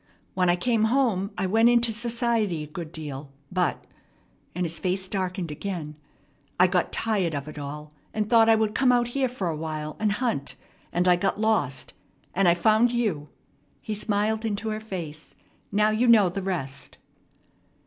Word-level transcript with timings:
When 0.33 0.49
I 0.49 0.55
came 0.55 0.85
home, 0.85 1.29
I 1.37 1.45
went 1.45 1.69
into 1.69 1.91
society 1.91 2.63
a 2.63 2.67
good 2.67 2.91
deal. 2.91 3.29
But" 3.51 3.85
and 4.55 4.65
his 4.65 4.79
face 4.79 5.07
darkened 5.07 5.51
again 5.51 5.95
"I 6.59 6.65
got 6.65 6.91
tired 6.91 7.35
of 7.35 7.47
it 7.47 7.59
all, 7.59 7.93
and 8.11 8.27
thought 8.27 8.49
I 8.49 8.55
would 8.55 8.73
come 8.73 8.91
out 8.91 9.09
here 9.09 9.27
for 9.27 9.47
a 9.47 9.55
while 9.55 9.95
and 9.99 10.13
hunt, 10.13 10.55
and 10.91 11.07
I 11.07 11.17
got 11.17 11.39
lost, 11.39 11.93
and 12.33 12.47
I 12.47 12.55
found 12.55 12.91
you!" 12.91 13.29
He 13.79 13.93
smiled 13.93 14.43
into 14.43 14.69
her 14.69 14.79
face. 14.79 15.35
"Now 15.71 15.91
you 15.91 16.07
know 16.07 16.29
the 16.29 16.41
rest." 16.41 16.97